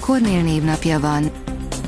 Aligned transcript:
Kornél 0.00 0.42
névnapja 0.42 1.00
van. 1.00 1.30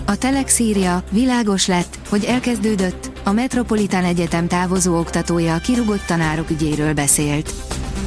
A 0.05 0.17
Telex 0.17 0.59
írja, 0.59 1.03
világos 1.11 1.67
lett, 1.67 1.99
hogy 2.09 2.25
elkezdődött, 2.25 3.11
a 3.25 3.33
Metropolitán 3.33 4.05
Egyetem 4.05 4.49
távozó 4.49 4.99
oktatója 4.99 5.55
a 5.55 5.59
kirugott 5.59 6.07
tanárok 6.07 6.51
ügyéről 6.51 6.95
beszélt. 6.95 7.53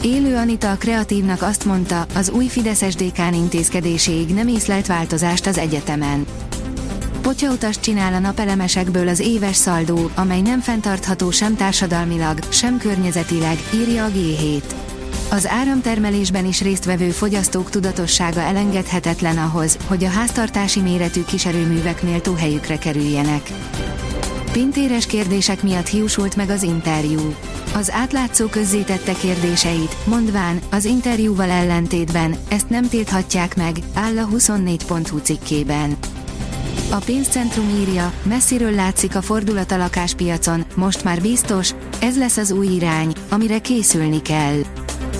Élő 0.01 0.35
Anita 0.35 0.71
a 0.71 0.75
kreatívnak 0.75 1.41
azt 1.41 1.65
mondta, 1.65 2.05
az 2.15 2.29
új 2.29 2.45
Fideszes 2.45 2.95
dékán 2.95 3.33
intézkedéséig 3.33 4.33
nem 4.33 4.47
észlelt 4.47 4.87
változást 4.87 5.45
az 5.45 5.57
egyetemen. 5.57 6.25
Potyautast 7.21 7.81
csinál 7.81 8.13
a 8.13 8.19
napelemesekből 8.19 9.07
az 9.07 9.19
éves 9.19 9.55
szaldó, 9.55 10.09
amely 10.15 10.41
nem 10.41 10.59
fenntartható 10.59 11.31
sem 11.31 11.55
társadalmilag, 11.55 12.39
sem 12.49 12.77
környezetileg, 12.77 13.57
írja 13.73 14.05
a 14.05 14.09
G7. 14.09 14.61
Az 15.29 15.47
áramtermelésben 15.47 16.45
is 16.45 16.61
résztvevő 16.61 17.09
fogyasztók 17.09 17.69
tudatossága 17.69 18.39
elengedhetetlen 18.39 19.37
ahhoz, 19.37 19.77
hogy 19.87 20.03
a 20.03 20.09
háztartási 20.09 20.79
méretű 20.79 21.23
kiserőművek 21.23 22.03
méltó 22.03 22.33
helyükre 22.33 22.77
kerüljenek. 22.77 23.51
Pintéres 24.51 25.05
kérdések 25.05 25.63
miatt 25.63 25.87
hiúsult 25.87 26.35
meg 26.35 26.49
az 26.49 26.63
interjú. 26.63 27.35
Az 27.73 27.91
átlátszó 27.91 28.47
közzétette 28.47 29.13
kérdéseit, 29.13 29.95
mondván, 30.05 30.59
az 30.71 30.85
interjúval 30.85 31.49
ellentétben, 31.49 32.35
ezt 32.49 32.69
nem 32.69 32.87
tilthatják 32.89 33.55
meg, 33.55 33.75
áll 33.93 34.17
a 34.17 34.27
24.hu 34.27 35.17
cikkében. 35.17 35.97
A 36.91 36.97
pénzcentrum 37.05 37.69
írja, 37.69 38.13
messziről 38.23 38.71
látszik 38.71 39.15
a 39.15 39.21
fordulat 39.21 39.71
a 39.71 39.77
lakáspiacon, 39.77 40.65
most 40.75 41.03
már 41.03 41.21
biztos, 41.21 41.71
ez 42.01 42.17
lesz 42.17 42.37
az 42.37 42.51
új 42.51 42.67
irány, 42.67 43.13
amire 43.29 43.59
készülni 43.59 44.21
kell. 44.21 44.61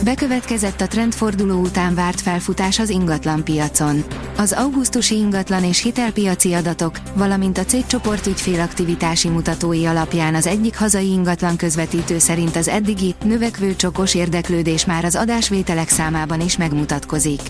Bekövetkezett 0.03 0.81
a 0.81 0.87
trendforduló 0.87 1.59
után 1.59 1.95
várt 1.95 2.21
felfutás 2.21 2.79
az 2.79 2.89
ingatlan 2.89 3.43
piacon. 3.43 4.03
Az 4.37 4.51
augusztusi 4.51 5.15
ingatlan 5.15 5.63
és 5.63 5.81
hitelpiaci 5.81 6.53
adatok, 6.53 6.99
valamint 7.15 7.57
a 7.57 7.65
cégcsoport 7.65 8.27
ügyfélaktivitási 8.27 9.29
mutatói 9.29 9.85
alapján 9.85 10.35
az 10.35 10.47
egyik 10.47 10.77
hazai 10.77 11.09
ingatlan 11.09 11.55
közvetítő 11.55 12.19
szerint 12.19 12.55
az 12.55 12.67
eddigi, 12.67 13.15
növekvő 13.23 13.75
csokos 13.75 14.15
érdeklődés 14.15 14.85
már 14.85 15.05
az 15.05 15.15
adásvételek 15.15 15.89
számában 15.89 16.41
is 16.41 16.57
megmutatkozik. 16.57 17.41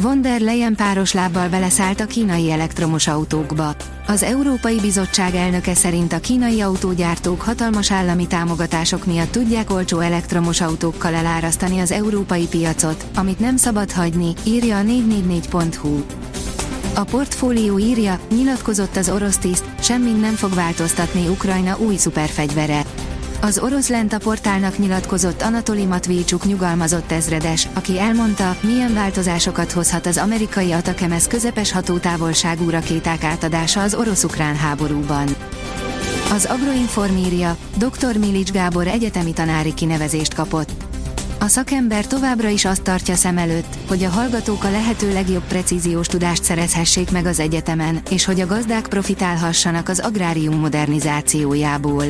Von 0.00 0.22
der 0.22 0.40
Leyen 0.40 0.74
páros 0.74 1.12
lábbal 1.12 1.48
beleszállt 1.48 2.00
a 2.00 2.06
kínai 2.06 2.50
elektromos 2.50 3.06
autókba. 3.06 3.74
Az 4.06 4.22
Európai 4.22 4.80
Bizottság 4.80 5.34
elnöke 5.34 5.74
szerint 5.74 6.12
a 6.12 6.20
kínai 6.20 6.60
autógyártók 6.60 7.40
hatalmas 7.40 7.92
állami 7.92 8.26
támogatások 8.26 9.04
miatt 9.06 9.30
tudják 9.30 9.70
olcsó 9.70 9.98
elektromos 10.00 10.60
autókkal 10.60 11.14
elárasztani 11.14 11.78
az 11.78 11.90
európai 11.90 12.46
piacot, 12.46 13.06
amit 13.14 13.38
nem 13.38 13.56
szabad 13.56 13.92
hagyni, 13.92 14.32
írja 14.44 14.78
a 14.78 14.82
444.hu. 14.82 16.02
A 16.94 17.04
portfólió 17.04 17.78
írja, 17.78 18.18
nyilatkozott 18.30 18.96
az 18.96 19.08
orosz 19.08 19.38
tiszt, 19.38 19.64
semmin 19.80 20.16
nem 20.16 20.34
fog 20.34 20.54
változtatni 20.54 21.28
Ukrajna 21.28 21.78
új 21.78 21.96
szuperfegyvere. 21.96 22.83
Az 23.44 23.58
orosz 23.58 23.88
Lenta 23.88 24.18
portálnak 24.18 24.78
nyilatkozott 24.78 25.42
Anatoli 25.42 25.84
Matvécsuk 25.84 26.44
nyugalmazott 26.44 27.12
ezredes, 27.12 27.68
aki 27.74 27.98
elmondta, 27.98 28.56
milyen 28.60 28.94
változásokat 28.94 29.72
hozhat 29.72 30.06
az 30.06 30.16
amerikai 30.16 30.72
Atakemesz 30.72 31.26
közepes 31.26 31.72
hatótávolságú 31.72 32.70
rakéták 32.70 33.24
átadása 33.24 33.82
az 33.82 33.94
orosz-ukrán 33.94 34.56
háborúban. 34.56 35.28
Az 36.32 36.44
Agroinform 36.44 37.16
írja, 37.16 37.56
dr. 37.76 38.16
Milics 38.18 38.50
Gábor 38.50 38.86
egyetemi 38.86 39.32
tanári 39.32 39.74
kinevezést 39.74 40.34
kapott. 40.34 40.70
A 41.40 41.48
szakember 41.48 42.06
továbbra 42.06 42.48
is 42.48 42.64
azt 42.64 42.82
tartja 42.82 43.14
szem 43.14 43.38
előtt, 43.38 43.76
hogy 43.88 44.04
a 44.04 44.10
hallgatók 44.10 44.64
a 44.64 44.70
lehető 44.70 45.12
legjobb 45.12 45.44
precíziós 45.48 46.06
tudást 46.06 46.44
szerezhessék 46.44 47.10
meg 47.10 47.26
az 47.26 47.40
egyetemen, 47.40 48.00
és 48.10 48.24
hogy 48.24 48.40
a 48.40 48.46
gazdák 48.46 48.86
profitálhassanak 48.86 49.88
az 49.88 49.98
agrárium 49.98 50.58
modernizációjából 50.58 52.04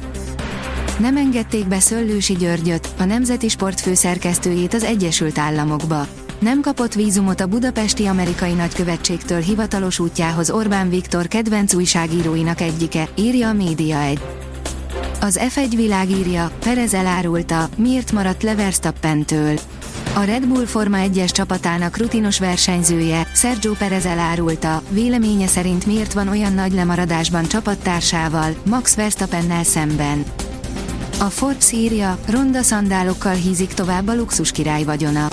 nem 0.99 1.17
engedték 1.17 1.69
be 1.69 1.81
Szöllősi 1.81 2.35
Györgyöt, 2.35 2.89
a 2.99 3.05
Nemzeti 3.05 3.49
Sport 3.49 3.81
főszerkesztőjét 3.81 4.75
az 4.75 4.85
Egyesült 4.85 5.39
Államokba. 5.39 6.07
Nem 6.39 6.61
kapott 6.61 6.95
vízumot 6.95 7.41
a 7.41 7.47
budapesti 7.47 8.07
amerikai 8.07 8.53
nagykövetségtől 8.53 9.41
hivatalos 9.41 9.99
útjához 9.99 10.51
Orbán 10.51 10.89
Viktor 10.89 11.29
kedvenc 11.29 11.75
újságíróinak 11.75 12.61
egyike, 12.61 13.09
írja 13.15 13.49
a 13.49 13.53
Média 13.53 14.01
1. 14.01 14.21
Az 15.21 15.41
F1 15.43 15.73
világírja, 15.77 16.51
Perez 16.61 16.95
elárulta, 16.95 17.69
miért 17.77 18.13
maradt 18.13 18.43
le 18.43 18.55
Verstappentől. 18.55 19.59
A 20.15 20.23
Red 20.23 20.47
Bull 20.47 20.65
Forma 20.65 20.97
1-es 21.01 21.31
csapatának 21.31 21.97
rutinos 21.97 22.39
versenyzője, 22.39 23.27
Sergio 23.35 23.73
Perez 23.73 24.07
elárulta, 24.07 24.83
véleménye 24.89 25.47
szerint 25.47 25.87
miért 25.87 26.13
van 26.13 26.29
olyan 26.29 26.53
nagy 26.53 26.73
lemaradásban 26.73 27.45
csapattársával, 27.45 28.55
Max 28.65 28.95
Verstappennel 28.95 29.65
szemben. 29.65 30.25
A 31.19 31.25
Forbes 31.25 31.73
írja, 31.73 32.19
ronda 32.29 32.63
szandálokkal 32.63 33.35
hízik 33.35 33.75
tovább 33.75 34.09
a 34.09 34.15
luxus 34.15 34.53
király 34.53 34.85
vagyona. 34.85 35.29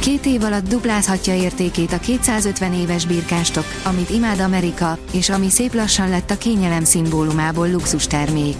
Két 0.00 0.26
év 0.26 0.42
alatt 0.42 0.68
duplázhatja 0.68 1.34
értékét 1.34 1.92
a 1.92 1.98
250 1.98 2.72
éves 2.72 3.06
birkástok, 3.06 3.64
amit 3.84 4.10
imád 4.10 4.40
Amerika, 4.40 4.98
és 5.12 5.28
ami 5.28 5.50
szép 5.50 5.74
lassan 5.74 6.08
lett 6.08 6.30
a 6.30 6.38
kényelem 6.38 6.84
szimbólumából 6.84 7.70
luxus 7.70 8.06
termék. 8.06 8.56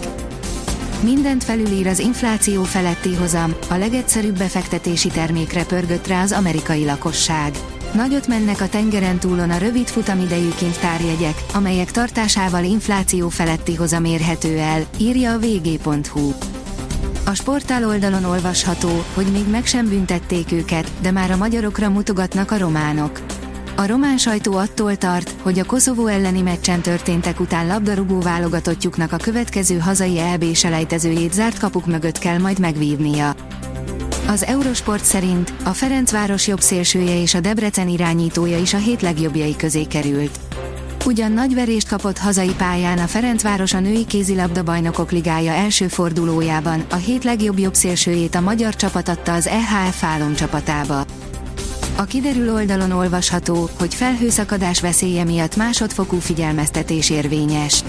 Mindent 1.03 1.43
felülír 1.43 1.87
az 1.87 1.99
infláció 1.99 2.63
feletti 2.63 3.15
hozam, 3.15 3.55
a 3.69 3.75
legegyszerűbb 3.75 4.37
befektetési 4.37 5.07
termékre 5.07 5.65
pörgött 5.65 6.07
rá 6.07 6.21
az 6.21 6.31
amerikai 6.31 6.85
lakosság. 6.85 7.53
Nagyot 7.93 8.27
mennek 8.27 8.61
a 8.61 8.69
tengeren 8.69 9.19
túlon 9.19 9.49
a 9.49 9.57
rövid 9.57 9.87
futamidejű 9.87 10.49
kincstárjegyek, 10.57 11.43
amelyek 11.53 11.91
tartásával 11.91 12.63
infláció 12.63 13.29
feletti 13.29 13.75
hozam 13.75 14.05
érhető 14.05 14.57
el, 14.57 14.85
írja 14.97 15.31
a 15.31 15.39
vg.hu. 15.39 16.33
A 17.27 17.33
sportál 17.33 17.87
oldalon 17.87 18.23
olvasható, 18.23 19.03
hogy 19.13 19.25
még 19.31 19.49
meg 19.49 19.65
sem 19.65 19.87
büntették 19.87 20.51
őket, 20.51 20.91
de 21.01 21.11
már 21.11 21.31
a 21.31 21.37
magyarokra 21.37 21.89
mutogatnak 21.89 22.51
a 22.51 22.57
románok. 22.57 23.21
A 23.75 23.85
román 23.85 24.17
sajtó 24.17 24.53
attól 24.53 24.95
tart, 24.95 25.35
hogy 25.41 25.59
a 25.59 25.63
Koszovó 25.63 26.07
elleni 26.07 26.41
meccsen 26.41 26.81
történtek 26.81 27.39
után 27.39 27.67
labdarúgó 27.67 28.19
válogatottjuknak 28.19 29.11
a 29.11 29.17
következő 29.17 29.77
hazai 29.77 30.19
EB 30.19 30.53
selejtezőjét 30.53 31.33
zárt 31.33 31.59
kapuk 31.59 31.85
mögött 31.85 32.19
kell 32.19 32.37
majd 32.37 32.59
megvívnia. 32.59 33.35
Az 34.27 34.43
Eurosport 34.43 35.03
szerint 35.03 35.53
a 35.63 35.69
Ferencváros 35.69 36.47
jobb 36.47 36.61
szélsője 36.61 37.21
és 37.21 37.33
a 37.33 37.39
Debrecen 37.39 37.87
irányítója 37.87 38.57
is 38.57 38.73
a 38.73 38.77
hét 38.77 39.01
legjobbjai 39.01 39.55
közé 39.55 39.83
került. 39.83 40.39
Ugyan 41.07 41.31
nagy 41.31 41.53
verést 41.53 41.87
kapott 41.87 42.17
hazai 42.17 42.53
pályán 42.57 42.97
a 42.97 43.07
Ferencváros 43.07 43.73
a 43.73 43.79
női 43.79 44.05
kézilabda 44.05 44.63
bajnokok 44.63 45.11
ligája 45.11 45.51
első 45.51 45.87
fordulójában, 45.87 46.85
a 46.89 46.95
hét 46.95 47.23
legjobb 47.23 47.59
jobb 47.59 47.73
szélsőjét 47.73 48.35
a 48.35 48.41
magyar 48.41 48.75
csapat 48.75 49.09
adta 49.09 49.33
az 49.33 49.47
EHF 49.47 49.97
Fálom 49.97 50.35
csapatába. 50.35 51.05
A 51.95 52.03
kiderül 52.03 52.53
oldalon 52.53 52.91
olvasható, 52.91 53.69
hogy 53.79 53.93
felhőszakadás 53.93 54.81
veszélye 54.81 55.23
miatt 55.23 55.55
másodfokú 55.55 56.19
figyelmeztetés 56.19 57.09
érvényes. 57.09 57.83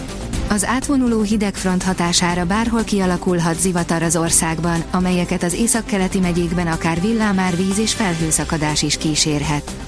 Az 0.49 0.65
átvonuló 0.65 1.23
hidegfront 1.23 1.83
hatására 1.83 2.47
bárhol 2.47 2.85
kialakulhat 2.85 3.61
zivatar 3.61 4.03
az 4.03 4.17
országban, 4.17 4.85
amelyeket 4.91 5.43
az 5.43 5.55
északkeleti 5.55 6.19
megyékben 6.19 6.67
akár 6.67 7.01
villámárvíz 7.01 7.79
és 7.79 7.95
felhőszakadás 7.95 8.83
is 8.83 8.97
kísérhet. 8.97 9.88